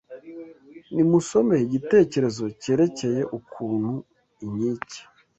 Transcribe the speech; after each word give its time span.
Nimusome 0.93 1.55
igitekerezo 1.65 2.43
cyerekeye 2.61 3.21
ukuntu 3.37 3.93
inkike 4.45 4.99